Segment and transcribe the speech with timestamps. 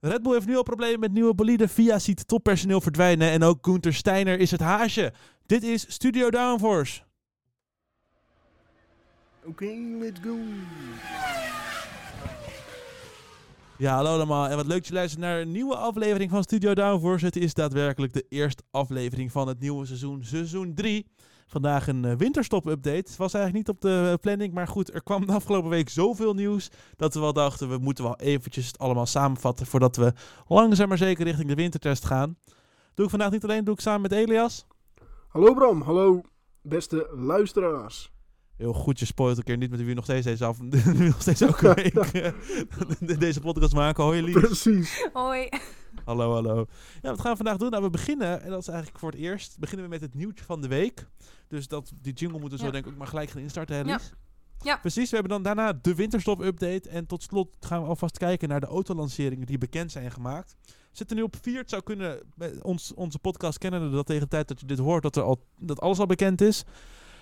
[0.00, 1.68] Red Bull heeft nu al problemen met nieuwe boliden.
[1.68, 3.30] Via ziet toppersoneel verdwijnen.
[3.30, 5.12] En ook Gunther Steiner is het haasje.
[5.46, 7.02] Dit is Studio Downforce.
[9.44, 10.36] Oké, let's go.
[13.78, 14.48] Ja, hallo allemaal.
[14.48, 17.24] En wat leuk dat je luistert naar een nieuwe aflevering van Studio Downforce.
[17.24, 21.06] Het is daadwerkelijk de eerste aflevering van het nieuwe seizoen, seizoen 3.
[21.46, 22.96] Vandaag een eh, winterstop-update.
[22.96, 26.34] Het was eigenlijk niet op de planning, maar goed, er kwam de afgelopen week zoveel
[26.34, 30.12] nieuws dat we wel dachten, we moeten wel eventjes het allemaal samenvatten voordat we
[30.46, 32.36] langzaam maar zeker richting de wintertest gaan.
[32.94, 34.66] Doe ik vandaag niet alleen, doe ik samen met Elias.
[35.28, 36.20] Hallo Bram, hallo
[36.62, 38.14] beste luisteraars.
[38.56, 40.60] Heel goed, je spoilt een keer niet met wie we nog steeds deze, af,
[40.98, 44.04] nog steeds elke week eh, deze podcast maken.
[44.04, 44.34] Hoi Lies.
[44.34, 45.08] Precies.
[45.12, 45.48] Hoi.
[46.06, 46.66] Hallo, hallo.
[47.02, 47.70] Ja, wat gaan we vandaag doen?
[47.70, 50.44] Nou, we beginnen, en dat is eigenlijk voor het eerst, beginnen we met het nieuwtje
[50.44, 51.06] van de week.
[51.48, 53.96] Dus dat, die jingle moeten we zo denk ik ook maar gelijk gaan instarten, hè
[54.62, 54.76] Ja.
[54.76, 56.88] Precies, we hebben dan daarna de winterstop-update.
[56.88, 60.56] En tot slot gaan we alvast kijken naar de autolanceringen die bekend zijn gemaakt.
[60.64, 61.58] We zitten nu op vier.
[61.58, 64.78] Het zou kunnen, met ons, onze podcast kennen dat tegen de tijd dat je dit
[64.78, 66.64] hoort, dat, er al, dat alles al bekend is.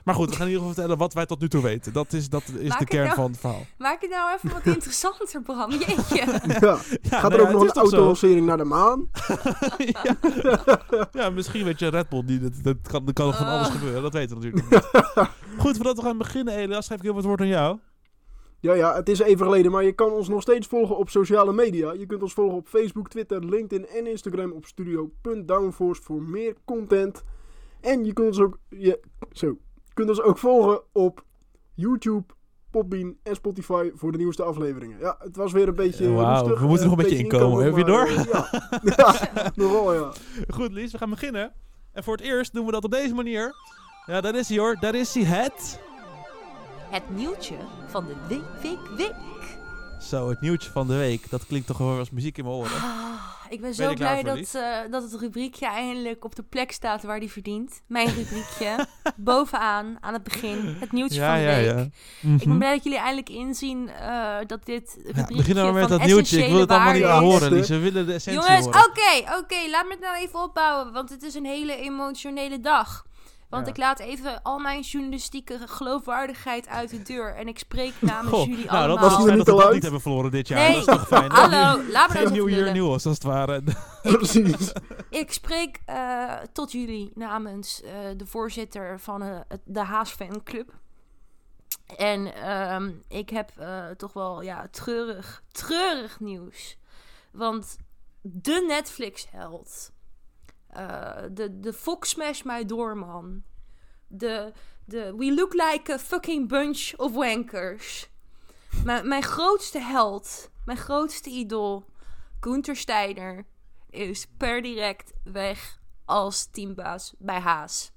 [0.05, 1.92] Maar goed, we gaan in ieder geval vertellen wat wij tot nu toe weten.
[1.92, 3.66] Dat is, dat is Maak de kern nou- van het verhaal.
[3.78, 5.70] Maak het nou even wat interessanter, Bram.
[5.86, 6.16] Jeetje.
[6.16, 6.60] Ja.
[6.60, 6.77] Ja,
[7.19, 9.10] Gaat nou er ja, ook nog een autolancering naar de maan?
[9.92, 10.16] ja.
[11.12, 12.42] ja, misschien weet je Red Bull niet.
[12.42, 13.72] Dat, dat kan, er kan van alles Ah.
[13.72, 14.02] gebeuren.
[14.02, 15.28] Dat weten we natuurlijk niet.
[15.62, 17.78] Goed, voordat we gaan beginnen, Elias, geef ik heel wat woord aan jou.
[18.60, 21.52] Ja, ja, het is even geleden, maar je kan ons nog steeds volgen op sociale
[21.52, 21.92] media.
[21.92, 27.22] Je kunt ons volgen op Facebook, Twitter, LinkedIn en Instagram op studio.downforce voor meer content.
[27.80, 29.00] En je kunt ons ook, je,
[29.32, 29.56] zo,
[29.95, 31.25] kunt ons ook volgen op
[31.75, 32.25] YouTube,
[32.70, 34.98] Podbean en Spotify voor de nieuwste afleveringen.
[34.98, 37.64] Ja, het was weer een beetje rustig, we moeten eh, nog een beetje inkomen.
[37.64, 38.48] Heb je maar, eh, ja.
[38.97, 40.12] ja, nogal ja.
[40.48, 41.53] Goed, Lies, we gaan beginnen.
[41.92, 43.55] En voor het eerst doen we dat op deze manier.
[44.06, 44.77] Ja, daar is hij hoor.
[44.81, 45.22] Daar is hij.
[45.22, 45.81] Het.
[46.91, 47.56] Het nieuwtje
[47.87, 49.33] van de week, week, week.
[50.08, 51.30] Zo, het nieuwtje van de week.
[51.30, 52.72] Dat klinkt toch gewoon als muziek in mijn oren.
[52.77, 53.10] Ah,
[53.48, 57.02] ik ben zo klaar blij dat, eh, dat het rubriekje eindelijk op de plek staat
[57.02, 57.83] waar die verdient.
[57.86, 58.86] Mijn rubriekje.
[59.16, 60.76] bovenaan, aan het begin.
[60.81, 61.69] Het nieuwtje van de week.
[61.70, 62.59] Ik ben Mhm.
[62.59, 65.98] blij dat jullie eindelijk inzien eh, dat dit Ja, rubriekje begin nou maar met van
[65.98, 66.42] dat nieuwtje.
[66.44, 67.50] Ik wil het allemaal niet waarde horen.
[67.50, 68.81] We willen de essentie Jongens, horen.
[68.88, 73.04] oké, oké, laat me het nou even opbouwen, want het is een hele emotionele dag.
[73.49, 73.72] Want Ja.
[73.72, 78.47] ik laat even al mijn journalistieke geloofwaardigheid uit de deur en ik spreek namens Goh,
[78.47, 79.09] jullie nou, dat allemaal.
[79.19, 80.59] was niet dat we dat niet hebben verloren dit jaar.
[80.59, 81.31] Nee, Dat is toch fijn.
[81.32, 82.72] hallo, laat me nou nieuw lullen.
[82.72, 83.62] nieuw als het ware.
[84.03, 84.72] Precies.
[85.10, 90.72] Ik spreek eh, tot jullie namens eh, de voorzitter van eh, de Haas fanclub.
[91.97, 96.78] En ehm, ik heb eh, toch wel ja, treurig, treurig nieuws.
[97.33, 97.77] Want
[98.21, 99.93] de Netflix-held,
[100.74, 103.42] eh, de, de Fox Smash My Door man,
[104.06, 104.52] de,
[104.84, 108.10] de We Look Like a Fucking Bunch of Wankers.
[108.84, 111.84] Mijn, mijn grootste held, mijn grootste idool,
[112.40, 113.46] Gunther Steiner,
[113.90, 117.92] is per direct weg als teambaas bij Haas.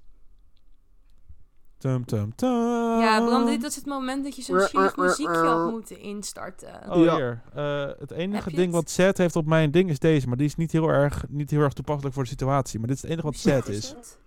[1.77, 2.99] Tum, tum, tum.
[2.99, 6.69] Ja, Bram, dit was het moment dat je zo'n zielig muziekje had moeten instarten.
[6.89, 7.15] Oh, Ja.
[7.15, 7.41] hier.
[7.53, 8.71] Eh, het enige ding het?
[8.71, 10.27] wat Zet heeft op mijn ding is deze.
[10.27, 12.79] Maar die is niet heel erg, niet heel erg toepasselijk voor de situatie.
[12.79, 13.89] Maar dit is het enige wat Zet is.
[13.89, 14.17] het?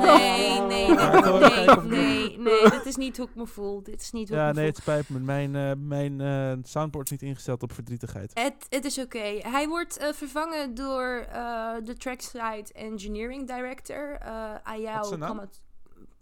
[0.00, 3.82] Nee, nee, nee, nee, nee, dit is niet hoe ik me voel.
[3.82, 4.74] Dit is niet hoe Ja, ik me nee, voel.
[4.74, 5.18] het spijt me.
[5.18, 8.30] Mijn, eh, mijn eh, soundboard is niet ingesteld op verdrietigheid.
[8.34, 9.38] Het, het is oké.
[9.40, 15.22] Hij wordt eh, vervangen door eh, de Trackside Engineering Director, eh Ayao zijn.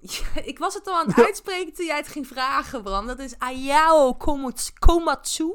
[0.00, 3.06] Ja, ik was het al aan het uitspreken toen jij het ging vragen, Bram.
[3.06, 4.72] Dat is Ayao Komatsu.
[4.78, 5.52] Komatsu.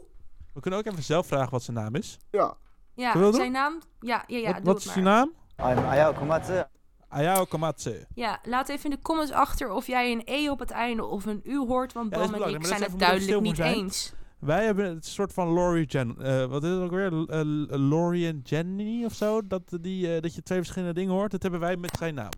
[0.53, 2.17] We kunnen ook even zelf vragen wat zijn naam is.
[2.31, 2.53] Ja.
[2.95, 3.81] Ja, dat zijn naam?
[3.99, 4.45] Ja, ja, ja.
[4.45, 4.97] wat doe wat het is maar.
[4.97, 5.33] je naam?
[5.63, 6.63] I'm Ayao Komatsu.
[7.09, 8.07] Ayao Kamatse.
[8.15, 11.25] Ja, laat even in de comments achter of jij een E op het einde of
[11.25, 14.13] een U hoort, want Ja, en ik maar zijn het duidelijk niet eens.
[14.39, 16.15] Wij hebben het soort van Laurie Jen.
[16.21, 17.11] eh, wat is het ook weer?
[17.13, 17.41] L- eh,
[17.89, 19.47] Laurie en Jenny of zo?
[19.47, 21.31] Dat, die, eh, dat je twee verschillende dingen hoort.
[21.31, 22.29] Dat hebben wij met zijn naam.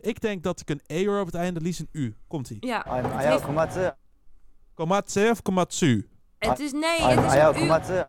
[0.00, 2.16] Ik denk dat ik een E hoor op het einde, Lies een U.
[2.26, 2.66] Komt-ie.
[2.66, 3.90] Ja, Ayao Komatsu.
[4.74, 6.08] Komatse of Komatsu?
[6.38, 7.66] het is nee, het is een
[7.96, 8.02] U.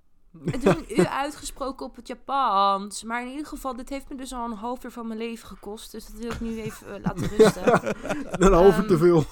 [0.45, 3.03] Het is een U uitgesproken op het Japans.
[3.03, 5.47] Maar in ieder geval, dit heeft me dus al een half uur van mijn leven
[5.47, 5.91] gekost.
[5.91, 7.95] Dus dat wil ik nu even eh, laten rusten.
[8.45, 9.23] Een halve Ehm, te veel.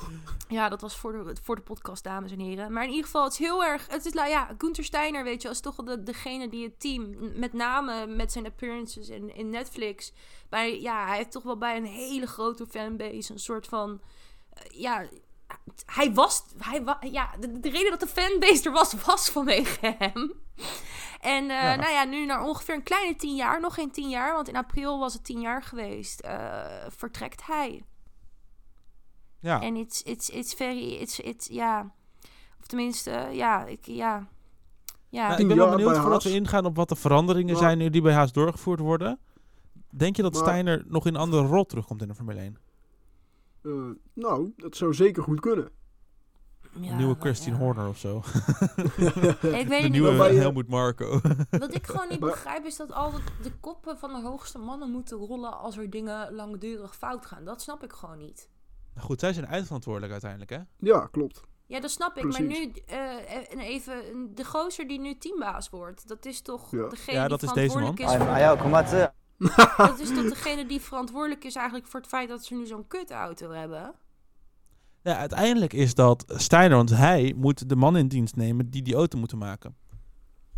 [0.47, 2.73] Ja, dat was voor de, voor de podcast, dames en heren.
[2.73, 3.87] Maar in ieder geval, het is heel erg...
[3.89, 6.79] Het is, nou ja, Gunther Steiner, weet je, is toch wel de, degene die het
[6.79, 7.15] team...
[7.35, 10.13] Met name met zijn appearances in, in Netflix...
[10.49, 14.01] Bij, ja, hij heeft toch wel bij een hele grote fanbase een soort van...
[14.53, 15.05] eh, ja,
[15.85, 16.43] hij was...
[16.57, 20.33] Hij wa, ja, de, de reden dat de fanbase er was, was vanwege hem.
[21.21, 21.75] En eh, Ja.
[21.75, 24.33] nou ja, nu na ongeveer een kleine tien jaar, nog geen tien jaar...
[24.33, 27.83] Want in april was het tien jaar geweest, eh, vertrekt hij.
[29.39, 29.61] Ja.
[29.61, 31.91] En it's, it's, it's very, it's, it's, ja.
[32.59, 34.27] Of tenminste, ja, ik, ja.
[35.09, 37.77] Ja, Nou, ik ben wel benieuwd voordat we ingaan op wat de veranderingen Maar- zijn
[37.77, 39.19] nu die bij Haas doorgevoerd worden.
[39.89, 42.57] Denk je dat Maar- Steiner nog in een andere rol terugkomt in de Formule 1?
[43.63, 43.71] Eh,
[44.13, 45.69] nou, dat zou zeker goed kunnen.
[46.79, 47.61] ja, Een nieuwe Christine ja.
[47.61, 48.17] Horner of zo.
[48.97, 49.91] Ik weet de niet.
[49.91, 51.19] nieuwe Helmut Marco.
[51.49, 53.11] Wat ik gewoon niet begrijp is dat al
[53.41, 57.45] de, koppen van de hoogste mannen moeten rollen als er dingen langdurig fout gaan.
[57.45, 58.49] Dat snap ik gewoon niet.
[58.93, 60.59] Nou goed, zij zijn eindverantwoordelijk uiteindelijk, hè?
[60.77, 61.41] Ja, klopt.
[61.65, 62.23] Ja, dat snap ik.
[62.23, 64.01] Maar nu, eh, en even,
[64.35, 66.87] de gozer die nu teambaas wordt, dat is toch Ja.
[66.87, 67.95] degene Ja, dat die is deze man.
[67.95, 69.13] verantwoordelijk is voor...
[69.43, 72.65] Dus dat is toch degene die verantwoordelijk is eigenlijk voor het feit dat ze nu
[72.65, 73.93] zo'n kutauto hebben?
[75.03, 79.17] Uiteindelijk is dat Steiner, want hij moet de man in dienst nemen die die auto
[79.17, 79.75] moeten maken.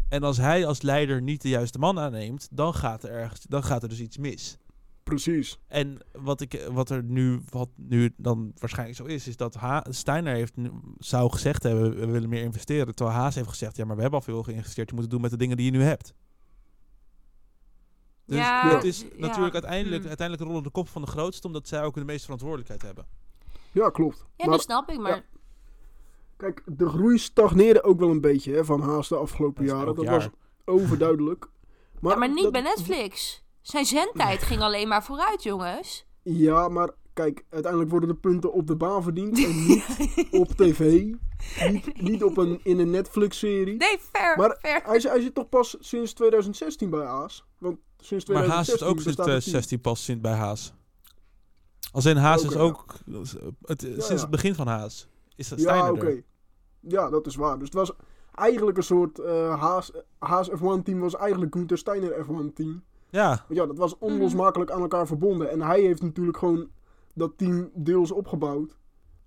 [0.10, 3.64] En als hij als leider niet de juiste man aanneemt, dan gaat er, ergens, dan
[3.64, 4.58] gaat er dus iets mis.
[5.04, 5.60] Precies.
[5.68, 9.86] En wat, ik, wat er nu, wat nu dan waarschijnlijk zo is, is dat ha
[9.90, 10.54] Steiner heeft,
[10.98, 12.96] zou gezegd hebben: we willen meer investeren.
[12.96, 14.90] Terwijl Haas heeft gezegd: ja, maar we hebben al veel geïnvesteerd.
[14.90, 16.14] Je moet het doen met de dingen die je nu hebt.
[18.26, 19.08] Dus Ja, het is ja.
[19.18, 20.08] natuurlijk uiteindelijk, Hmm.
[20.08, 23.06] uiteindelijk rollen de kop van de grootste, omdat zij ook de meeste verantwoordelijkheid hebben.
[23.72, 24.18] Ja, klopt.
[24.18, 25.16] Ja, maar dat snap ik, maar...
[25.16, 25.24] ja.
[26.38, 29.96] kijk, de groei stagneerde ook wel een beetje hè, van Haas de afgelopen Dat jaren.
[29.96, 30.14] Dat jaar.
[30.14, 30.30] was
[30.66, 31.48] overduidelijk.
[32.00, 33.44] Maar, ja, maar niet dat- bij Netflix.
[33.62, 36.06] Zijn zendtijd ging alleen maar vooruit, jongens.
[36.24, 41.04] Ja, maar kijk, uiteindelijk worden de punten op de baan verdiend en niet op tv.
[41.72, 43.78] Niet, niet op een, in een Netflix-serie.
[43.78, 44.82] Nee, fair, Maar fair.
[44.86, 47.46] Hij, zit- hij zit toch pas sinds 2016 bij Haas?
[47.58, 49.28] Want sinds Maar Haas 2016 is ook sinds team.
[49.28, 50.74] 2016 pas sinds bij Haas.
[51.92, 52.60] Als in Haas is ja.
[52.60, 52.86] ook
[53.62, 54.16] het, sinds ja.
[54.16, 55.08] het begin van Haas.
[55.36, 56.22] Is dat Ja, oké.
[56.80, 57.60] Ja, dat is waar.
[57.60, 57.92] Dus het was
[58.34, 62.84] eigenlijk een soort eh, Haas, Haas F1-team was eigenlijk Gunther Steiner F1-team.
[63.10, 65.50] Ja, Want ja, dat was onlosmakelijk aan elkaar verbonden.
[65.50, 66.68] En hij heeft natuurlijk gewoon
[67.16, 68.78] dat team deels opgebouwd.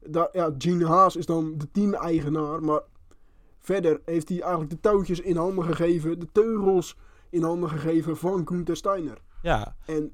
[0.00, 2.62] Daar, ja, Gene Haas is dan de team-eigenaar.
[2.62, 2.82] Maar
[3.58, 6.20] verder heeft hij eigenlijk de touwtjes in handen gegeven.
[6.20, 6.96] De teugels
[7.30, 9.18] in handen gegeven van Gunther Steiner.
[9.42, 9.76] ja.
[9.86, 10.12] En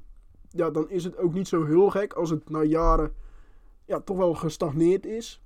[0.49, 3.13] ja, dan is het ook niet zo heel gek als het na jaren
[3.85, 5.43] ja, toch wel gestagneerd is.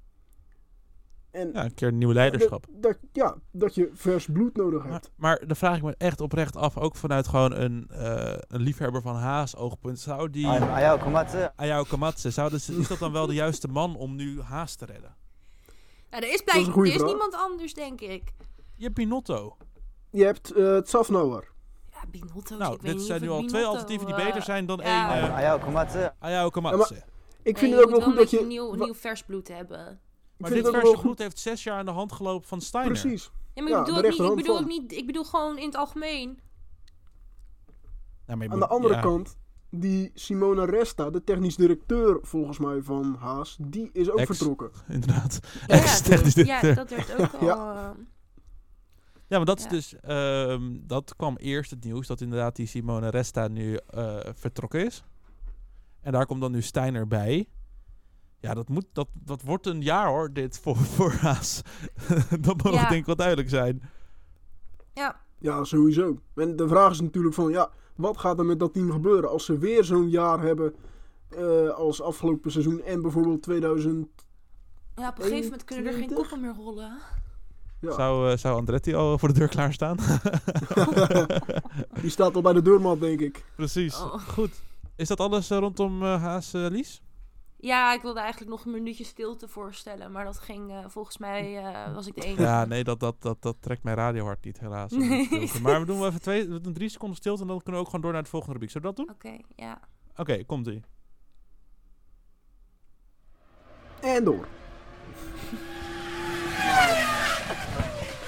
[1.31, 2.65] En ja, een keer nieuw leiderschap.
[2.69, 5.11] Dat, ja, dat je vers bloed nodig hebt.
[5.15, 8.61] Maar, maar dan vraag ik me echt oprecht af, ook vanuit gewoon een, uh, een
[8.61, 9.99] liefhebber van Haas oogpunt.
[9.99, 10.47] Zou die...
[10.47, 11.51] Ayao Kamatse.
[11.55, 12.29] Ayao Kamatse.
[12.29, 15.15] Zou dus, is dat dan wel de juiste man om nu Haas te redden?
[16.09, 18.33] Nou, er is, blij, er is niemand anders, denk ik.
[18.75, 19.57] Je hebt Pinotto.
[20.09, 21.51] Je hebt eh, uh, Tsafnower.
[21.91, 22.57] Ja, Binotto.
[22.57, 25.15] Nou, ik dit weet zijn nu al twee alternatieven die eh, beter zijn dan ja.
[25.15, 25.25] één...
[25.25, 26.13] Uh, Ayao Kamatse.
[26.19, 27.03] Ayao Kamatse.
[27.43, 28.45] Ik vind het ook wel goed dat je...
[28.45, 29.99] Nieuw, nieuw vers bloed hebben.
[30.39, 33.00] Maar dit verse goed- heeft zes jaar aan de hand gelopen van Steiner.
[33.00, 33.31] Precies.
[33.53, 35.65] Ja, maar Ja, ik bedoel, ook niet, ik bedoel ook niet, ik bedoel gewoon in
[35.65, 36.39] het algemeen.
[38.27, 39.00] Ja, maar Aan de andere ja.
[39.01, 39.38] kant,
[39.69, 44.25] die Simona Resta, de technisch directeur volgens mij van Haas, die is ook Ex.
[44.27, 44.71] vertrokken.
[44.88, 45.39] Inderdaad.
[45.68, 46.75] Ja, Ex-technisch ja, directeur.
[46.75, 47.45] dat werd ook al...
[47.47, 47.95] Ja.
[49.27, 49.69] Ja, maar dat is Ja.
[49.69, 49.95] dus.
[50.00, 55.03] ehm, dat kwam eerst het nieuws dat inderdaad die Simone Resta nu eh, vertrokken is.
[56.01, 57.47] En daar komt dan nu Steiner bij.
[58.39, 61.62] Ja, dat, moet, dat, dat wordt een jaar hoor, dit voor, voor Haas.
[62.41, 62.80] dat moet Ja.
[62.80, 63.81] nog denk ik wel duidelijk zijn.
[64.94, 66.19] ja, Ja, sowieso.
[66.36, 69.45] En de vraag is natuurlijk van, ja, wat gaat er met dat team gebeuren als
[69.45, 70.75] ze weer zo'n jaar hebben
[71.30, 74.07] eh, als afgelopen seizoen en bijvoorbeeld 2000...
[74.95, 76.18] ja, op een gegeven moment kunnen er geen 21?
[76.30, 76.97] koppen meer rollen.
[77.81, 79.97] Ja, Zou, eh, zou Andretti al voor de deur klaarstaan?
[82.02, 83.45] die staat al bij de deurmat, denk ik.
[83.56, 83.99] Precies.
[84.02, 84.13] Oh.
[84.13, 84.61] Goed.
[84.95, 87.02] Is dat alles eh, rondom Haas, Lies?
[87.61, 91.57] Ja, ik wilde eigenlijk nog een minuutje stilte voorstellen, maar dat ging eh, volgens mij,
[91.57, 92.42] eh, was ik de enige.
[92.42, 94.92] Ja, nee, dat, dat, dat, dat trekt mijn radiohart niet, helaas.
[94.92, 95.51] Nee.
[95.61, 97.80] Maar we doen wel even twee, we doen drie seconden stilte en dan kunnen we
[97.80, 98.71] ook gewoon door naar het volgende rubriek.
[98.71, 99.16] Zullen we dat doen?
[99.16, 99.80] Oké, ja.
[100.16, 100.81] Oké, komt ie.
[104.01, 104.47] En door.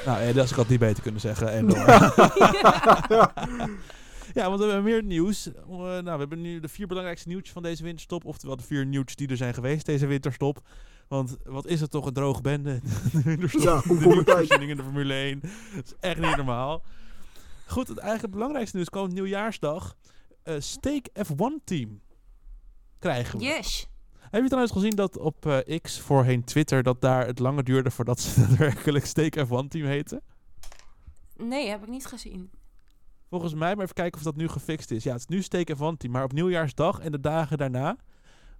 [0.06, 1.52] Nou, eh, dat had ik had niet beter kunnen zeggen.
[1.52, 1.78] En door.
[1.78, 3.34] ja,
[4.34, 5.54] want we hebben meer nieuws.
[5.54, 8.26] Eh, nou, we hebben nu de vier belangrijkste nieuwtjes van deze winterstop.
[8.26, 10.62] Oftewel de vier nieuwtjes die er zijn geweest deze winterstop.
[11.08, 12.80] Want wat is het toch een droge bende.
[13.12, 13.64] de winterstop.
[13.64, 15.40] Ja, de nieuwsvoorziening in de Formule 1.
[15.76, 16.84] Dat is echt niet normaal.
[17.68, 19.96] Goed, het eigenlijk belangrijkste nieuws komt nieuwjaarsdag.
[20.44, 22.02] Eh Steak F1 team
[23.00, 23.46] krijgen we.
[23.46, 23.88] Yes.
[24.20, 27.92] Heb je trouwens gezien dat op eh, X, voorheen Twitter, dat daar het langer duurde
[27.92, 30.22] voordat ze daadwerkelijk Steak F1 team heten?
[31.38, 32.50] Nee, heb ik niet gezien.
[33.32, 35.04] Volgens mij, maar even kijken of dat nu gefixt is.
[35.04, 37.98] Ja, het is nu Steak F1 team, maar op nieuwjaarsdag en de dagen daarna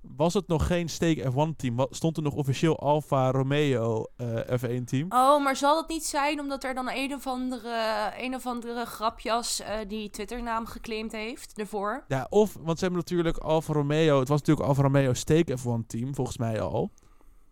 [0.02, 1.86] was het nog geen Steak F1 team.
[1.90, 5.06] Stond er nog officieel Alfa Romeo eh, F1 team.
[5.10, 8.86] Oh, maar zal het niet zijn omdat er dan een of andere, een of andere
[8.86, 12.04] grapjas eh, die Twitternaam geclaimd heeft ervoor?
[12.08, 15.86] Ja, of, want ze hebben natuurlijk Alfa Romeo, het was natuurlijk Alfa Romeo Steak F1
[15.88, 16.92] team, volgens mij al.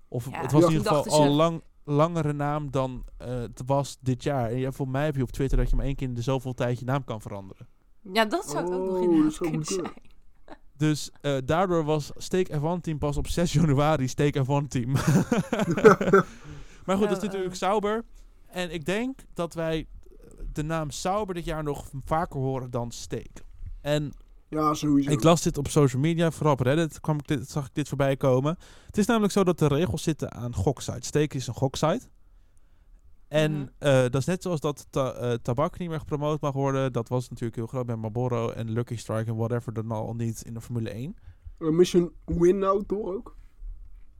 [0.07, 3.97] Of Ja, het was in ieder geval al lang, langere naam dan eh, het was
[4.01, 4.49] dit jaar.
[4.49, 6.21] En je, voor mij heb je op Twitter dat je maar één keer in de
[6.21, 7.67] zoveel tijd je naam kan veranderen.
[8.13, 9.91] Ja, dat zou het ook nog Oh, inderdaad kunnen zijn.
[10.77, 14.91] Dus eh, daardoor was Steak F1 Team pas op 6 januari Steak F1 Team.
[16.85, 17.57] maar goed, dat is Ja, natuurlijk eh.
[17.57, 18.03] Sauber.
[18.47, 19.87] En ik denk dat wij
[20.53, 23.43] de naam Sauber dit jaar nog vaker horen dan Steak.
[23.81, 24.13] En
[24.49, 25.11] Ja, sowieso.
[25.11, 27.87] ik las dit op social media, vooral op Reddit kwam ik dit, zag ik dit
[27.87, 28.57] voorbij komen.
[28.85, 31.07] Het is namelijk zo dat de regels zitten aan goksites.
[31.07, 32.07] Steak is een goksite.
[33.27, 33.67] En Mhm.
[33.77, 36.93] eh, dat is net zoals dat ta- eh, tabak niet meer gepromoot mag worden.
[36.93, 40.41] Dat was natuurlijk heel groot bij Marlboro en Lucky Strike en whatever dan al niet
[40.45, 41.15] in de Formule 1.
[41.57, 43.37] Eh, Mission Win Now toch ook?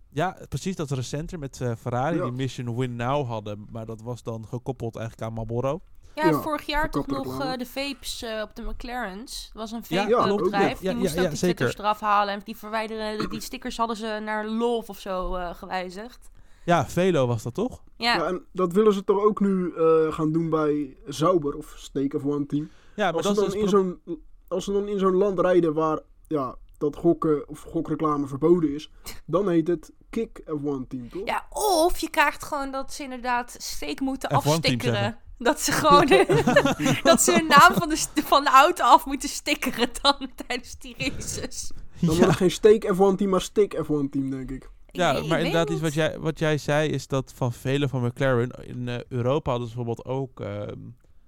[0.09, 0.75] Ja, precies.
[0.75, 2.24] Dat recenter met eh, Ferrari Ja.
[2.24, 3.65] die Mission Win Now hadden.
[3.71, 5.81] Maar dat was dan gekoppeld eigenlijk aan Marlboro.
[6.24, 9.50] Ja, Ja, vorig jaar toch nog eh, de vapes eh, op de McLaren's.
[9.54, 10.24] Dat was een Ja, klopt.
[10.30, 10.70] vape-bedrijf.
[10.72, 12.34] Ja, die ja, moesten ja, ook die stickers eraf halen.
[12.34, 16.30] En die verwijderen, die stickers hadden ze naar Love of zo eh, gewijzigd.
[16.66, 17.84] Ja, Velo was dat toch?
[17.98, 21.74] Ja, Ja, en dat willen ze toch ook nu eh, gaan doen bij Sauber of
[21.78, 22.70] Steak of One Team.
[22.96, 25.40] Ja, maar Als dat ze, is dan dus in als ze dan in zo'n land
[25.40, 28.92] rijden waar ja, dat gokken of gokreclame verboden is,
[29.26, 31.26] dan heet het Kick F1 Team, toch?
[31.26, 34.94] ja, of je krijgt gewoon dat ze inderdaad steek moeten F1 team afstickeren.
[34.96, 35.18] zeggen.
[35.39, 36.08] Dat ze gewoon
[37.03, 40.15] dat ze hun naam van de, van de auto af moeten stickeren dan
[40.48, 41.72] tijdens die races.
[42.00, 44.69] Dan wordt Ja, het geen Steak F1 Team, maar Stick F1 Team, denk ik.
[44.91, 48.50] Ja maar inderdaad, iets wat jij, wat jij zei is dat van vele van McLaren
[48.67, 50.39] in eh, Europa hadden ze bijvoorbeeld ook.
[50.39, 50.77] ehm,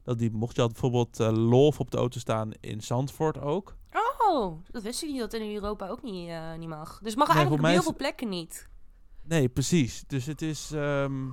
[0.04, 3.76] dat die, mocht je had bijvoorbeeld eh Love op de auto staan in Zandvoort ook.
[4.28, 7.00] Oh, dat wist ik niet dat in Europa ook niet, eh, niet mag.
[7.00, 8.70] Dus het mag Nee, eigenlijk op heel veel plekken niet.
[9.24, 10.04] Nee, precies.
[10.08, 10.72] Dus het is.
[10.72, 11.26] ehm,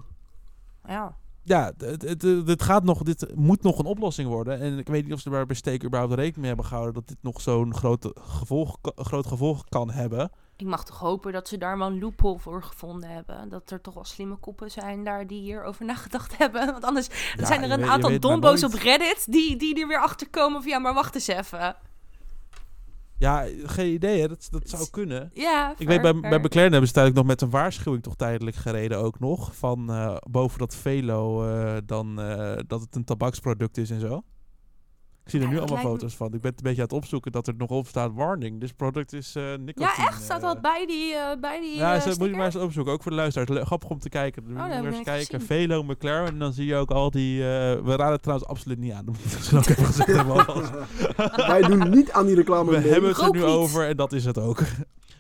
[0.87, 1.17] Ja.
[1.49, 2.03] Ja, het,
[2.47, 4.61] het, gaat nog, dit moet nog een oplossing worden.
[4.61, 7.09] En ik weet niet of ze er bij Steek überhaupt rekening mee hebben gehouden dat
[7.09, 10.31] dit nog zo'n groot gevolg, groot gevolg kan hebben.
[10.57, 13.49] Ik mag toch hopen dat ze daar wel een loophole voor gevonden hebben.
[13.49, 16.67] Dat er toch wel slimme koppen zijn daar die hierover nagedacht hebben.
[16.67, 18.73] Want anders Ja, zijn er een weet- aantal dombo's op.
[18.73, 21.77] Reddit die, die er weer achter komen van ja, maar wacht eens even.
[23.19, 24.29] Ja, geen idee, hè.
[24.29, 25.31] Dat, dat zou kunnen.
[25.35, 26.39] Ja, Ik weet, bij, bij.
[26.39, 29.57] McLaren hebben ze tijdelijk nog met een waarschuwing toch tijdelijk gereden ook nog.
[29.57, 34.23] Van eh, boven dat velo eh, dan eh, dat het een tabaksproduct is en zo.
[35.29, 36.27] Ik zie er Ja, nu allemaal foto's van.
[36.35, 38.61] Ik ben het een beetje aan het opzoeken dat er nog op staat warning.
[38.61, 39.87] This product is eh nicotine.
[39.97, 40.23] Ja, echt?
[40.23, 40.49] Staat eh.
[40.49, 42.93] dat bij die, eh bij die Ja, eh, ze, moet je maar eens opzoeken.
[42.93, 43.51] Ook voor de luisteraars.
[43.51, 44.45] Le- Grappig om te kijken.
[44.45, 45.41] Dan moet je eens kijken.
[45.41, 45.47] gezien.
[45.47, 46.27] Velo, McLaren.
[46.29, 47.41] En dan zie je ook al die...
[47.41, 47.47] eh,
[47.85, 49.05] we raden het trouwens absoluut niet aan.
[49.05, 51.47] Dat moet ik ook even gezegd hebben.
[51.47, 52.91] Wij doen niet aan die reclame We mee.
[52.93, 53.47] hebben het er nu niet.
[53.47, 54.61] over en dat is het ook.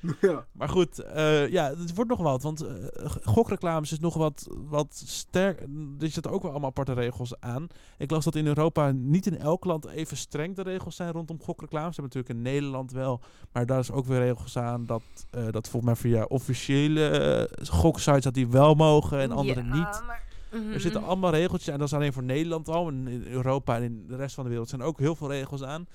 [0.20, 0.46] Ja.
[0.52, 2.42] Maar goed, eh, ja, het wordt nog wat.
[2.42, 2.74] Want eh,
[3.22, 5.60] gokreclames is nog wat, wat sterk.
[6.00, 7.66] Er zitten ook wel allemaal aparte regels aan.
[7.98, 11.40] Ik las dat in Europa niet in elk land even streng de regels zijn rondom
[11.42, 11.94] gokreclames.
[11.94, 13.20] Ze hebben natuurlijk in Nederland wel.
[13.52, 18.22] Maar daar is ook weer regels aan dat, eh, dat volgens mij via officiële goksites
[18.24, 20.02] dat die wel mogen en andere Ja, niet.
[20.06, 20.72] maar- Mhm.
[20.72, 22.88] Er zitten allemaal regeltjes en dat is alleen voor Nederland al.
[22.88, 25.62] En in Europa en in de rest van de wereld zijn ook heel veel regels
[25.62, 25.86] aan.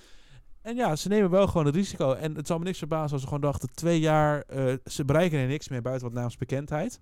[0.64, 2.14] En ja, ze nemen wel gewoon het risico.
[2.14, 5.40] En het zal me niks verbazen als ze gewoon dachten, twee jaar, eh, ze bereiken
[5.40, 7.02] er niks meer buiten wat naamsbekendheid.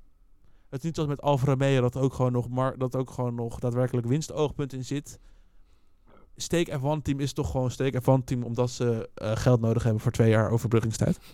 [0.69, 3.35] Het is niet zoals met Alfa Romeo dat ook gewoon nog, mar dat ook gewoon
[3.35, 5.19] nog daadwerkelijk winstoogpunt in zit.
[6.35, 10.01] Steek F1 team is toch gewoon Steek F1 team omdat ze eh, geld nodig hebben
[10.01, 11.19] voor twee jaar overbruggingstijd.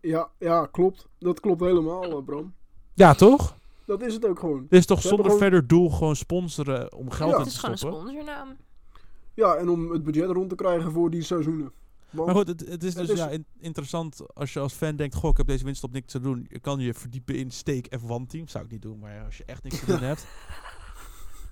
[0.00, 1.08] Ja, ja, klopt.
[1.18, 2.54] Dat klopt helemaal, eh, Bram.
[2.94, 3.56] Ja, toch?
[3.86, 4.66] Dat is het ook gewoon.
[4.68, 7.36] Dit is toch Ze zonder gewoon- verder doel gewoon sponsoren om geld Ja.
[7.36, 8.00] in Het te is gewoon een stoppen.
[8.00, 8.56] sponsornaam.
[9.38, 11.72] Ja, en om het budget rond te krijgen voor die seizoenen.
[12.10, 14.72] Want, Maar goed, het, het is Het dus is- ja, in- interessant als je als
[14.72, 15.14] fan denkt...
[15.14, 16.46] Goh, ik heb deze winst op niks te doen.
[16.50, 18.48] Je kan je verdiepen in Steak F1 team.
[18.48, 20.26] Zou ik niet doen, maar als je echt niks te doen hebt...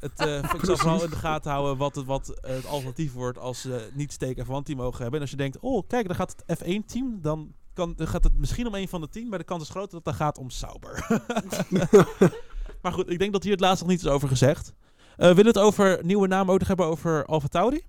[0.00, 3.12] Het, eh, ik zal vooral in de gaten houden wat het, wat eh, het alternatief
[3.12, 5.14] wordt als ze niet Steak F1 team mogen hebben.
[5.14, 8.24] En als je denkt, oh kijk, dan gaat het F1 team, dan, kan, dan gaat
[8.24, 10.14] het misschien om een van de tien, maar de kans is groot dat het dan
[10.14, 11.06] gaat om Sauber.
[12.82, 14.72] maar goed, ik denk dat hier het laatst nog niet is over gezegd.
[15.16, 17.80] Eh willen we het over nieuwe namen ook nog hebben over Alfa Tauri?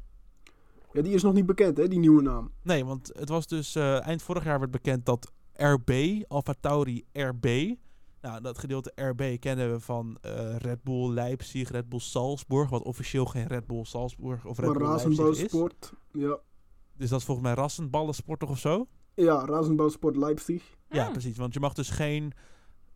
[0.93, 2.51] ja, die is nog niet bekend, hè, die nieuwe naam.
[2.63, 7.05] Nee, want het was dus eh, eind vorig jaar werd bekend dat RB, Alfa Tauri
[7.13, 7.45] RB.
[8.21, 12.83] Nou, dat gedeelte RB kennen we van eh, Red Bull Leipzig, Red Bull Salzburg, wat
[12.83, 15.17] officieel geen Red Bull Salzburg of Red Maar Bull Leipzig is.
[15.17, 15.93] Razenbouwsport.
[16.11, 16.37] Ja.
[16.97, 18.87] Dus dat is volgens mij rassenballensport toch of zo?
[19.15, 20.63] ja, Razenbouwsport Leipzig.
[20.89, 21.11] Ja, Ah.
[21.11, 21.37] precies.
[21.37, 22.33] Want je mag dus geen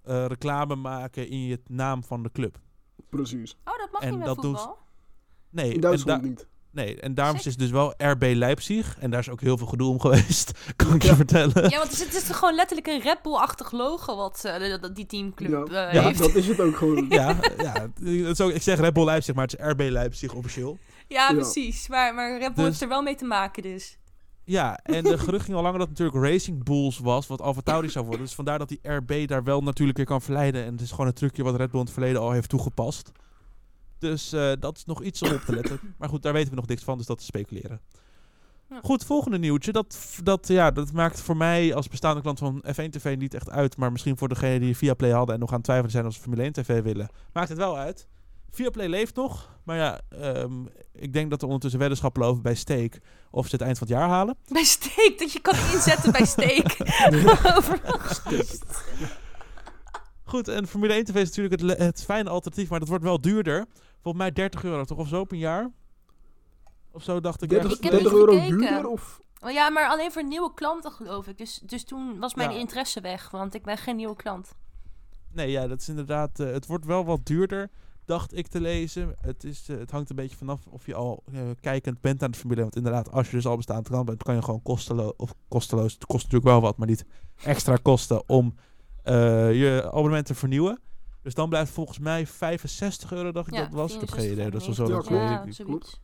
[0.02, 2.60] eh, reclame maken in je naam van de club.
[3.10, 3.58] Precies.
[3.66, 4.78] Oh, dat mag En niet met dat doen voetbal?
[5.50, 6.48] Nee, In en, Duitsland niet.
[6.72, 8.98] nee, en daarom is het dus wel RB Leipzig.
[9.00, 11.70] En daar is ook heel veel gedoe om geweest, kan ik je vertellen.
[11.70, 14.84] Ja, want het is, het is toch gewoon letterlijk een Red Bull-achtig logo wat eh,
[14.94, 15.88] die teamclub Ja.
[15.88, 16.20] eh, Ja, heeft.
[16.20, 17.06] Dat is het ook gewoon.
[17.20, 20.34] Ja, ja het is ook, ik zeg Red Bull Leipzig, maar het is RB Leipzig
[20.34, 20.78] officieel.
[21.08, 21.34] Ja, Ja.
[21.34, 21.88] precies.
[21.88, 23.98] Maar, maar Red Bull Dus- heeft er wel mee te maken dus.
[24.44, 27.62] Ja, en de gerucht ging al langer dat het natuurlijk Racing Bulls was, wat Alfa
[27.62, 28.26] Tauri zou worden.
[28.26, 30.66] Dus vandaar dat die RB daar wel natuurlijk weer kan verleiden.
[30.66, 33.12] En het is gewoon een trucje wat Red Bull in het verleden al heeft toegepast.
[33.98, 35.80] Dus eh, dat is nog iets om op te letten.
[35.98, 37.82] Maar goed, daar weten we nog niks van, dus dat is speculeren.
[38.70, 38.80] Ja.
[38.84, 39.72] Goed, volgende nieuwtje.
[39.72, 43.50] Dat, dat, ja, dat maakt voor mij als bestaande klant van F1 TV niet echt
[43.50, 43.78] uit.
[43.78, 46.14] Maar misschien voor degenen die via Play hadden en nog aan het twijfelen zijn of
[46.14, 47.10] ze Formule 1 TV willen.
[47.34, 48.08] Maakt het wel uit.
[48.52, 49.50] Viaplay leeft nog.
[49.64, 52.98] Maar ja, ehm, ik denk dat er ondertussen weddenschappen lopen bij Steak.
[53.32, 54.38] Of ze het eind van het jaar halen.
[54.54, 56.78] Bij steak, dat je kan inzetten bij steak.
[60.24, 62.70] Goed, en Formule 1 TV is natuurlijk het, het fijne alternatief.
[62.70, 63.66] Maar dat wordt wel duurder.
[64.02, 65.70] Volgens mij 30 euro toch of zo op een jaar?
[66.92, 67.50] Of zo dacht ik.
[67.50, 67.86] 30, ergens.
[67.88, 68.58] Ik heb 30 niet euro gekeken.
[68.58, 68.88] duurder?
[68.88, 69.22] Of?
[69.40, 71.38] Oh ja, maar alleen voor nieuwe klanten geloof ik.
[71.38, 72.58] Dus, dus toen was mijn Ja.
[72.58, 74.52] interesse weg, want ik ben geen nieuwe klant.
[75.32, 76.40] Nee, ja, dat is inderdaad.
[76.40, 77.70] eh, het wordt wel wat duurder,
[78.06, 79.16] dacht ik te lezen.
[79.22, 82.32] Het, is, eh, het hangt een beetje vanaf of je al eh, kijkend bent aan
[82.32, 82.70] de Formule 1.
[82.70, 85.14] Want inderdaad, als je dus al bestaand klant bent, kan je gewoon kosteloos.
[85.18, 85.94] Of kosteloos.
[85.94, 87.06] Het kost natuurlijk wel wat, maar niet
[87.44, 88.56] extra kosten om
[89.04, 89.14] eh,
[89.54, 90.80] je abonnement te vernieuwen.
[91.22, 93.94] Dus dan blijft volgens mij 65 euro, dacht ik Ja, dat was.
[93.94, 94.52] Ik heb geen 64, idee.
[94.52, 94.94] Dat is wel zo.
[94.94, 96.00] Dat weet Ja, ik zoiets.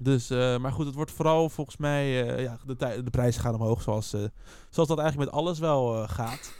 [0.00, 0.28] Dus,
[0.60, 2.08] maar goed, het wordt vooral volgens mij,
[2.42, 4.08] ja, de, de prijzen gaan omhoog zoals,
[4.70, 6.52] zoals dat eigenlijk met alles wel gaat.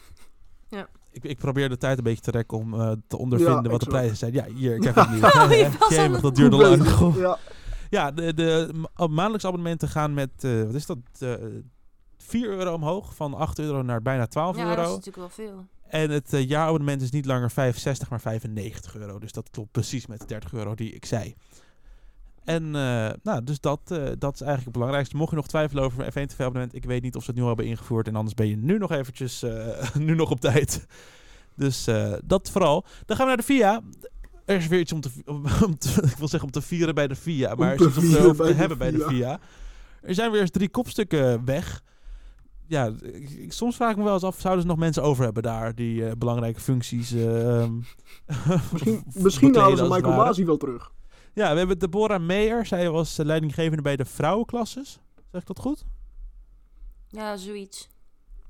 [0.68, 0.88] Ja.
[1.10, 3.80] Ik, ik probeer de tijd een beetje te rekken om eh, te ondervinden Ja, wat
[3.80, 4.32] de prijzen zijn.
[4.32, 5.22] Ja, hier, ik heb het niet.
[5.24, 7.16] Oh, Jemig, dat duurde lang.
[7.16, 7.38] Ja,
[7.90, 11.32] Ja, de, de ma- maandelijks abonnementen gaan met, eh, wat is dat, eh
[12.16, 13.14] 4 euro omhoog.
[13.14, 14.88] Van 8 euro naar bijna 12 Ja, dat is euro.
[14.88, 15.66] natuurlijk wel veel.
[15.88, 19.18] En het jaarabonnement is niet langer 65, maar 95 euro.
[19.18, 21.34] Dus dat klopt precies met de 30 euro die ik zei.
[22.48, 25.16] En eh, nou, dus dat, eh, dat is eigenlijk het belangrijkste.
[25.16, 27.36] Mocht je nog twijfelen over een F1 TV abonnement, ik weet niet of ze het
[27.36, 28.06] nu al hebben ingevoerd.
[28.08, 30.86] En anders ben je nu nog eventjes, eh, nu nog op tijd.
[31.56, 31.88] Dus
[32.24, 32.84] dat vooral.
[33.06, 33.80] Dan gaan we naar de VIA.
[34.44, 36.94] Er is weer iets om te, om, om te- ik wil zeggen om te vieren
[36.94, 39.38] bij de VIA, maar er is iets om te, hebben bij de VIA.
[40.02, 41.82] Er zijn weer eens drie kopstukken weg.
[42.66, 45.42] Ja, ik- soms vraag ik me wel eens af, zouden ze nog mensen over hebben
[45.42, 47.72] daar die belangrijke functies eh, ehm,
[48.72, 50.16] misschien misschien halen ze Michael.
[50.24, 50.92] Masi wel terug.
[51.38, 52.66] Ja, we hebben Deborah Meijer.
[52.66, 54.98] Zij was eh, leidinggevende bij de vrouwenklasses.
[55.30, 55.84] Zeg ik dat goed?
[57.08, 57.88] Ja, zoiets.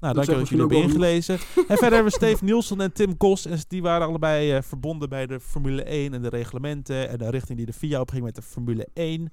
[0.01, 1.35] Nou, Dat dankjewel dat jullie hebben ingelezen.
[1.68, 3.46] en verder hebben we Steve Nielsen en Tim Kos.
[3.46, 7.09] En die waren allebei eh, verbonden bij de Formule 1 en de reglementen.
[7.09, 9.33] En de richting die de FIA opging met de Formule 1.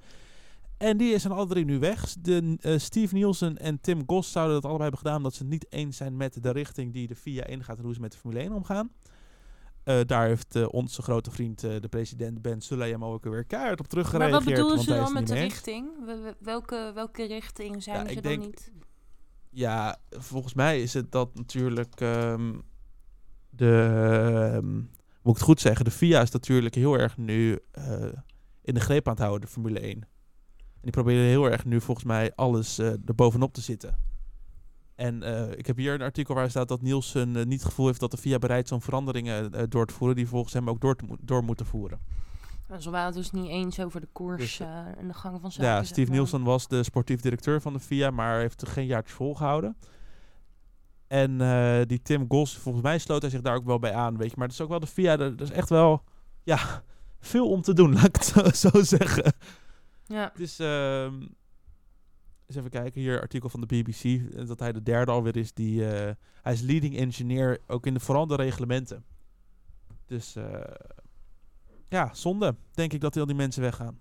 [0.78, 2.16] En die zijn alle drie nu weg.
[2.20, 5.18] De, eh, Steve Nielsen en Tim Goss zouden dat allebei hebben gedaan...
[5.18, 7.78] omdat ze het niet eens zijn met de richting die de FIA ingaat...
[7.78, 8.92] en hoe ze met de Formule 1 omgaan.
[9.86, 13.04] Eh, daar heeft eh, onze grote vriend, eh, de president Ben Sulayem...
[13.06, 14.44] ook weer keihard op Maar teruggereageerd.
[14.44, 16.06] wat bedoelen ze dan met de richting?
[16.06, 18.72] We- we- welke, welke richting zijn Ja, ze dan denk- niet?
[19.50, 22.54] Ja, volgens mij is het dat natuurlijk ehm,
[23.50, 23.82] de,
[24.54, 27.60] ehm, moet ik het goed zeggen, de FIA is natuurlijk heel erg nu
[28.62, 30.02] in de greep aan het houden, de Formule 1.
[30.02, 30.08] En
[30.82, 33.98] die proberen heel erg nu volgens mij alles er bovenop te zitten.
[34.96, 37.86] En eh, ik heb hier een artikel waar staat dat Nielsen eh, niet het gevoel
[37.88, 40.70] heeft dat de FIA bereid is om veranderingen eh, door te voeren die volgens hem
[40.70, 42.00] ook door, te mo- door moeten voeren.
[42.68, 44.60] Nou, ze waren het dus niet eens over de koers Dus,
[44.98, 45.70] en de gang van zaken.
[45.72, 46.18] Ja, zeg Steve maar.
[46.18, 49.78] Nielsen was de sportief directeur van de FIA, maar heeft er geen jaartje volgehouden.
[51.08, 51.38] En
[51.88, 54.36] die Tim Goss, volgens mij sloot hij zich daar ook wel bij aan, weet je.
[54.38, 56.04] Maar het is ook wel de FIA, er er is echt wel,
[56.44, 56.84] ja,
[57.20, 59.34] veel om te doen, laat ik het zo, zo zeggen.
[60.06, 60.30] Ja.
[60.32, 61.14] Het is, ehm,
[62.48, 65.54] eens even kijken, hier artikel van de BBC, eh, dat hij de derde alweer is
[65.54, 69.06] die, eh, hij is leading engineer, ook in de vooral de reglementen.
[70.06, 70.74] Dus, eh,
[71.90, 74.00] ja, zonde, denk ik dat al die mensen weggaan.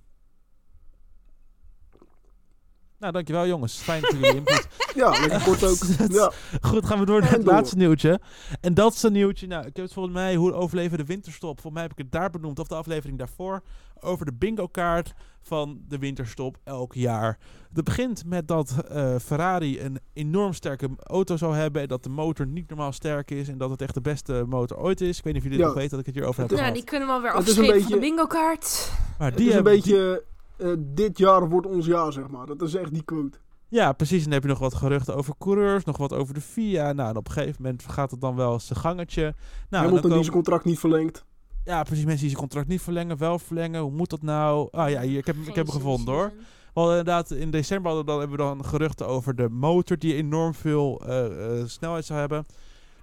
[3.04, 3.76] Nou, dankjewel jongens.
[3.76, 4.66] Fijn voor jullie input.
[4.94, 5.76] Ja, lekker kort ook.
[6.18, 8.20] Ja, Goed, gaan we door naar het laatste nieuwtje.
[8.60, 9.46] En dat is een nieuwtje.
[9.46, 11.60] Nou, ik heb het volgens mij hoe overleven de winterstop.
[11.60, 13.62] Volgens mij heb ik het daar benoemd, of de aflevering daarvoor.
[14.00, 15.12] Over de bingo kaart
[15.42, 17.38] van de winterstop elk jaar.
[17.72, 21.82] Het begint met dat eh, Ferrari een enorm sterke auto zou hebben.
[21.82, 23.48] En dat de motor niet normaal sterk is.
[23.48, 25.18] En dat het echt de beste motor ooit is.
[25.18, 25.66] Ik weet niet of jullie Ja.
[25.66, 26.78] nog weten dat ik het hierover heb Het Ja, gehad.
[26.80, 28.90] die kunnen we alweer een afschepen van de beetje- bingo kaart.
[29.18, 30.24] Maar het die is een hebben- die- beetje...
[30.56, 32.46] eh, dit jaar wordt ons jaar, zeg maar.
[32.46, 33.38] Dat is echt die quote.
[33.68, 34.18] Ja, precies.
[34.18, 36.92] En dan heb je nog wat geruchten over coureurs, nog wat over de FIA.
[36.92, 39.22] Nou, en op een gegeven moment gaat het dan wel zijn gangetje.
[39.22, 39.34] Nou,
[39.70, 41.24] en Hamilton dan die komen- zijn contract niet verlengt.
[41.64, 42.04] Ja, precies.
[42.04, 43.80] Mensen die zijn contract niet verlengen, wel verlengen.
[43.80, 44.68] Hoe moet dat nou?
[44.70, 46.32] Ah ja, hier, ik heb, ik heb hem gevonden hoor.
[46.74, 50.14] Wel inderdaad, in december hadden we dan, hebben we dan geruchten over de motor die
[50.14, 52.46] enorm veel eh, eh, snelheid zou hebben.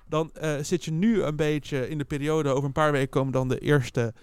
[0.07, 3.31] Dan eh, zit je nu een beetje in de periode, over een paar weken komen
[3.31, 4.13] dan de eerste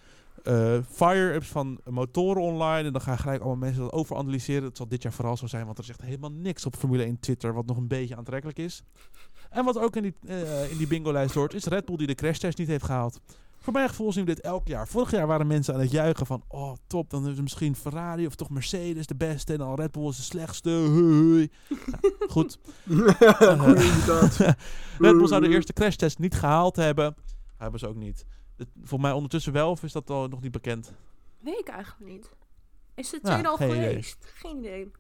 [0.43, 2.87] eh fire-ups van motoren online.
[2.87, 4.65] En dan gaan gelijk allemaal mensen dat overanalyseren.
[4.65, 7.03] Het zal dit jaar vooral zo zijn, want er is echt helemaal niks op Formule
[7.03, 8.83] 1 Twitter wat nog een beetje aantrekkelijk is.
[9.51, 12.15] En wat ook in die, eh, in die bingo-lijst hoort, is Red Bull die de
[12.15, 13.21] crashtest niet heeft gehaald.
[13.61, 14.89] Voor mijn gevoel zien we dit elk jaar.
[14.89, 16.43] Vorig jaar waren mensen aan het juichen van...
[16.49, 19.53] Oh, top, dan is het misschien Ferrari of toch Mercedes de beste.
[19.53, 20.71] En dan Red Bull is de slechtste.
[22.29, 22.59] Goed.
[22.89, 24.47] Imitatie.
[25.05, 27.15] Red Bull zou de eerste crashtest niet gehaald hebben.
[27.57, 28.27] Hebben ze ook niet.
[28.59, 30.93] Het, voor mij ondertussen wel, of is dat al nog niet bekend?
[31.39, 32.31] Weet ik eigenlijk niet.
[32.95, 33.89] Is het tweede al geen idee.
[33.89, 34.17] geweest?
[34.35, 34.91] Geen idee.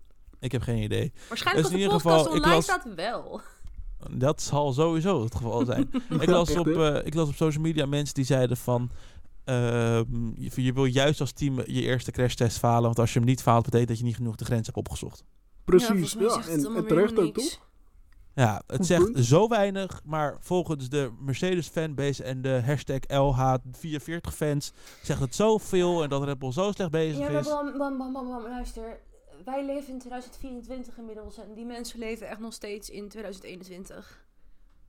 [0.40, 1.12] Ik heb geen idee.
[1.28, 3.40] Waarschijnlijk Dus in ieder geval, ik online las- staat wel.
[4.10, 5.90] Dat zal sowieso het geval zijn.
[6.20, 8.90] ik, las op, eh, ik las op social media mensen die zeiden van...
[9.44, 12.82] ehm, je, je wil juist als team je eerste crashtest falen.
[12.82, 15.24] Want als je hem niet faalt, betekent dat je niet genoeg de grens hebt opgezocht.
[15.64, 16.46] Precies, ja.
[16.48, 17.67] En, en terecht ook, toch?
[18.38, 19.24] Ja, het zegt punt.
[19.24, 20.00] zo weinig.
[20.04, 24.72] Maar volgens de Mercedes fanbase en de hashtag LH44 fans...
[25.02, 27.46] zegt het zoveel en dat Red Bull zo slecht bezig Ja, maar is.
[27.46, 29.00] bam, bam, bam, bam, bam, luister.
[29.44, 34.24] Wij leven in 2024 inmiddels en die mensen leven echt nog steeds in 2021.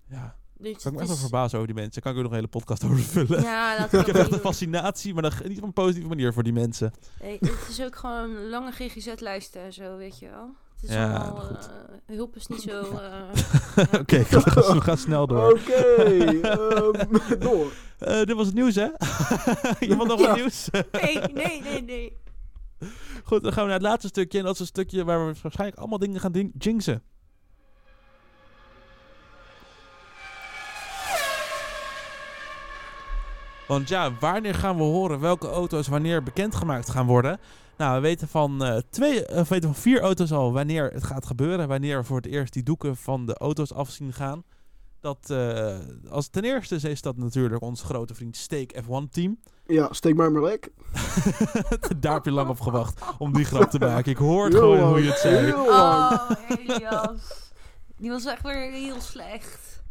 [0.09, 2.01] Ja, Dus ik kan me het echt wel verbazen over die mensen.
[2.01, 3.41] Daar kan ik ook nog een hele podcast over vullen.
[3.41, 6.33] Ja, laten ik heb dat echt een fascinatie, maar dan, niet op een positieve manier
[6.33, 6.91] voor die mensen.
[7.21, 10.49] Nee, het is ook gewoon lange GGZ-lijsten en zo, weet je wel.
[10.81, 11.69] Het is Ja, allemaal, goed.
[12.07, 12.81] eh, hulp is niet zo...
[12.81, 15.51] eh, Oké, we gaan- we gaan snel door.
[15.51, 17.71] Oké, ehm, door.
[17.97, 18.87] Eh, dit was het nieuws, hè?
[19.79, 20.69] Iemand nog wat nieuws?
[20.91, 22.17] nee, nee, nee, nee.
[23.23, 24.37] Goed, dan gaan we naar het laatste stukje.
[24.37, 27.01] En dat is een stukje waar we waarschijnlijk allemaal dingen gaan ding- jinxen.
[33.67, 37.39] Want ja, wanneer gaan we horen welke auto's wanneer bekendgemaakt gaan worden?
[37.79, 41.03] Nou, we weten van, eh, twee, eh, we weten van vier auto's al wanneer het
[41.03, 41.67] gaat gebeuren.
[41.67, 44.43] Wanneer we voor het eerst die doeken van de auto's af zien gaan.
[44.99, 45.77] Dat, eh,
[46.09, 49.39] als ten eerste is dat natuurlijk onze grote vriend Steak F1 team.
[49.65, 50.69] Ja, steek maar maar lek.
[51.99, 54.11] Daar heb je lang op gewacht om die grap te maken.
[54.11, 55.45] Ik hoor gewoon hoe je het zei.
[55.45, 56.11] heel lang.
[56.11, 57.51] Oh, Elias.
[57.97, 59.83] Die was echt weer heel slecht.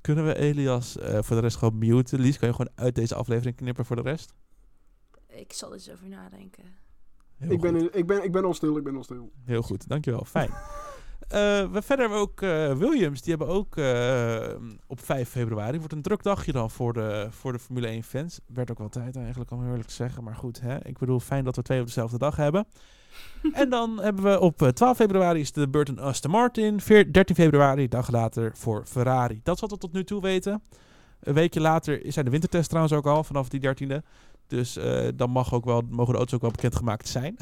[0.00, 2.20] Kunnen we Elias eh, voor de rest gewoon muten?
[2.20, 4.34] Lies, kan je gewoon uit deze aflevering knippen voor de rest?
[5.28, 6.81] Ik zal er eens over nadenken.
[7.38, 9.30] Heel Ik ben, in- ik, ben, ik ben al stil, ik ben al stil.
[9.44, 10.24] Heel goed, dankjewel.
[10.24, 10.50] Fijn.
[11.28, 11.38] Eh,
[11.72, 13.22] we verder ook eh, Williams.
[13.22, 14.54] Die hebben ook eh,
[14.86, 15.78] op 5 februari.
[15.78, 18.40] Wordt een druk dagje dan voor de, voor de Formule 1 fans.
[18.46, 20.24] Werd ook wel tijd eigenlijk om eerlijk te zeggen.
[20.24, 20.86] Maar goed, hè?
[20.86, 22.66] ik bedoel, fijn dat we twee op dezelfde dag hebben.
[23.52, 26.80] en dan hebben we op eh, 12 februari is de Burton Aston Martin.
[26.80, 29.40] Veer- 13 februari, dag later, voor Ferrari.
[29.42, 30.62] Dat is wat we tot nu toe weten.
[31.20, 33.96] Een weekje later zijn de wintertests trouwens ook al, vanaf die 13e.
[34.52, 37.36] Dus eh, dan mag ook wel, mogen de auto's ook wel bekendgemaakt zijn.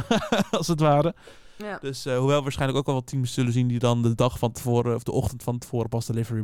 [0.50, 1.14] Als het ware.
[1.58, 1.78] Ja.
[1.78, 4.38] Dus eh, hoewel we waarschijnlijk ook al wat teams zullen zien die dan de dag
[4.38, 6.42] van tevoren of de ochtend van tevoren pas de livery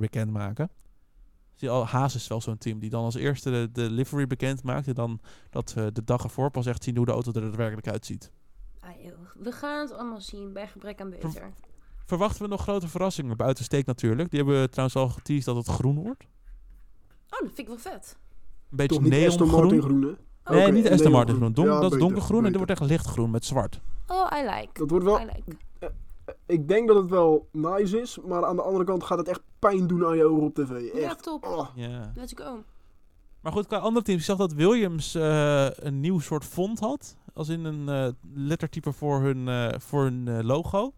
[1.55, 4.63] je al, Haas is wel zo'n team die dan als eerste de, de livery bekend
[4.63, 7.41] maakt en dan dat we de dag ervoor pas echt zien hoe de auto er
[7.41, 8.31] daadwerkelijk uitziet.
[8.81, 8.91] Ah.
[9.35, 11.53] We gaan het allemaal zien bij gebrek aan beter.
[12.07, 14.31] Verwachten we nog grote verrassingen buiten steek natuurlijk.
[14.31, 16.25] Die hebben trouwens al geteased dat het groen wordt.
[17.31, 18.17] Oh, dat vind ik wel vet.
[18.71, 20.01] Een beetje Toch niet Aston Martin neongroen.
[20.03, 20.17] groen?
[20.59, 21.13] Nee, niet Aston.
[21.13, 21.53] Martin groen.
[21.53, 23.81] Don- Ja, dat is beter, donkergroen en dit wordt echt lichtgroen met zwart.
[24.07, 24.69] Oh, I like.
[24.73, 25.21] Dat wordt wel...
[25.21, 25.57] I like.
[26.47, 29.41] Ik denk dat het wel nice is, maar aan de andere kant gaat het echt
[29.59, 30.93] pijn doen aan je ogen op tv.
[30.95, 31.23] Ja, Echt.
[31.23, 31.47] top.
[31.47, 31.67] Oh.
[31.75, 32.13] Ja.
[32.15, 32.63] Let's go.
[33.41, 34.21] Maar goed, qua andere teams.
[34.21, 37.17] Ik zag dat Williams eh, een nieuw soort font had.
[37.35, 40.93] Als in een eh, lettertype voor hun, eh, voor hun eh, logo.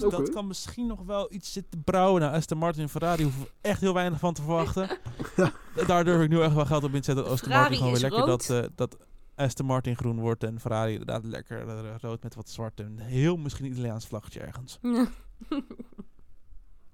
[0.00, 2.20] Dus dat kan misschien nog wel iets zitten brouwen.
[2.20, 4.98] Nou, Aston Martin en Ferrari hoeven we echt heel weinig van te verwachten.
[5.86, 7.24] Daar durf ik nu echt wel geld op in te zetten.
[7.24, 8.46] Dat Aston Martin gewoon weer lekker rood.
[8.46, 8.96] dat, eh, dat
[9.34, 10.44] Aston Martin groen wordt.
[10.44, 12.80] En Ferrari inderdaad lekker eh, rood met wat zwart.
[12.80, 14.78] En een heel misschien Italiaans vlaggetje ergens.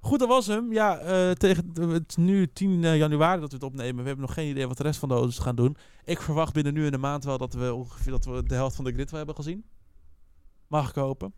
[0.04, 0.72] Goed, dat was hem.
[0.72, 4.02] Ja, eh, tegen, het is nu 10 eh, januari dat we het opnemen.
[4.02, 5.76] We hebben nog geen idee wat de rest van de auto's gaan doen.
[6.04, 8.76] Ik verwacht binnen nu en een maand wel dat we ongeveer dat we de helft
[8.76, 9.64] van de grid wel hebben gezien.
[10.66, 11.34] Mag ik hopen.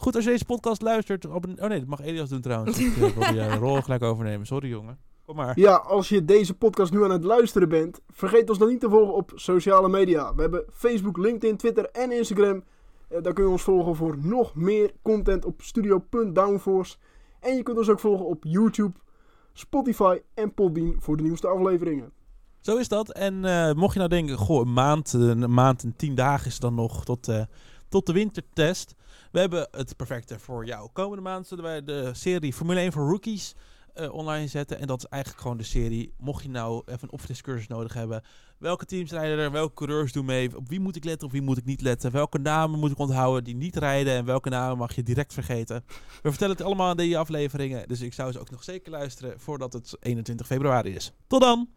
[0.00, 1.26] Goed, als je deze podcast luistert...
[1.26, 2.78] Op een, oh nee, dat mag Elias doen trouwens.
[2.86, 4.46] Ik eh, wil die eh, rol gelijk overnemen.
[4.46, 4.98] Sorry jongen.
[5.24, 5.58] Kom maar.
[5.58, 8.88] Ja, als je deze podcast nu aan het luisteren bent, vergeet ons dan niet te
[8.88, 10.34] volgen op sociale media.
[10.34, 12.64] We hebben Facebook, LinkedIn, Twitter en Instagram.
[13.08, 16.96] Eh, daar kun je ons volgen voor nog meer content op studio.downforce.
[17.40, 18.98] En je kunt ons ook volgen op YouTube,
[19.52, 22.12] Spotify en Podbean voor de nieuwste afleveringen.
[22.60, 23.12] Zo is dat.
[23.12, 26.58] En eh, mocht je nou denken, goh, een maand, een maand en tien dagen is
[26.58, 27.42] dan nog tot, eh,
[27.88, 28.94] tot de wintertest.
[29.32, 30.88] We hebben het perfecte voor jou.
[30.92, 33.54] Komende maand zullen wij de serie Formule 1 voor Rookies
[33.94, 34.78] eh, online zetten.
[34.78, 36.14] En dat is eigenlijk gewoon de serie.
[36.18, 38.22] Mocht je nou even een opfriscursus nodig hebben.
[38.58, 39.50] Welke teams rijden er?
[39.50, 40.56] Welke coureurs doen mee?
[40.56, 41.26] Op wie moet ik letten?
[41.26, 42.12] Op wie moet ik niet letten?
[42.12, 44.14] Welke namen moet ik onthouden die niet rijden?
[44.14, 45.84] En welke namen mag je direct vergeten?
[46.22, 47.88] We vertellen het allemaal in deze afleveringen.
[47.88, 51.12] Dus ik zou ze ook nog zeker luisteren voordat het 21 februari is.
[51.26, 51.68] Tot dan!